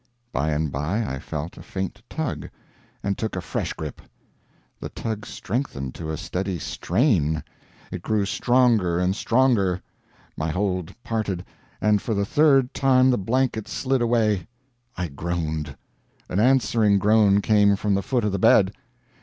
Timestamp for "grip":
3.73-4.01